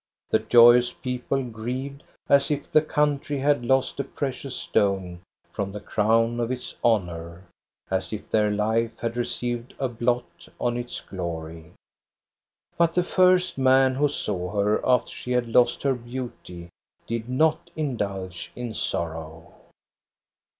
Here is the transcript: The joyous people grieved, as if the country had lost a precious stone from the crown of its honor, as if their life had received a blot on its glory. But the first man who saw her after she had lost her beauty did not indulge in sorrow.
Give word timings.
The 0.31 0.39
joyous 0.39 0.91
people 0.91 1.43
grieved, 1.43 2.01
as 2.27 2.49
if 2.49 2.71
the 2.71 2.81
country 2.81 3.37
had 3.37 3.63
lost 3.63 3.99
a 3.99 4.03
precious 4.03 4.55
stone 4.55 5.21
from 5.51 5.71
the 5.71 5.79
crown 5.79 6.39
of 6.39 6.49
its 6.51 6.75
honor, 6.83 7.43
as 7.91 8.11
if 8.11 8.27
their 8.31 8.49
life 8.49 8.97
had 8.97 9.15
received 9.15 9.75
a 9.77 9.87
blot 9.87 10.47
on 10.59 10.75
its 10.75 10.99
glory. 11.01 11.73
But 12.79 12.95
the 12.95 13.03
first 13.03 13.59
man 13.59 13.93
who 13.93 14.07
saw 14.07 14.49
her 14.59 14.83
after 14.83 15.11
she 15.11 15.33
had 15.33 15.47
lost 15.49 15.83
her 15.83 15.93
beauty 15.93 16.69
did 17.05 17.29
not 17.29 17.69
indulge 17.75 18.51
in 18.55 18.73
sorrow. 18.73 19.53